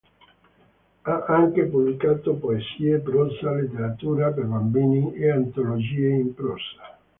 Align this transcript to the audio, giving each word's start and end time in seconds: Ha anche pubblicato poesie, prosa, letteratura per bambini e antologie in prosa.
Ha 1.03 1.25
anche 1.27 1.65
pubblicato 1.65 2.33
poesie, 2.33 2.97
prosa, 3.01 3.51
letteratura 3.51 4.31
per 4.31 4.45
bambini 4.45 5.13
e 5.13 5.29
antologie 5.29 6.09
in 6.09 6.33
prosa. 6.33 6.97